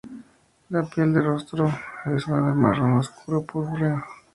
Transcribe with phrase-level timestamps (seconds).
[0.71, 1.67] La piel del rostro
[2.15, 4.03] es va de marrón obscuro a purpúreo.